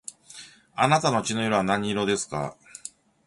[0.75, 2.57] あなたの血の色は何色ですか